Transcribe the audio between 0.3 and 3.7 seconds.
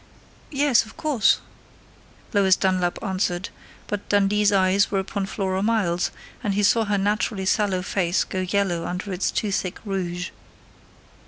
"Yes, of course," Lois Dunlap answered,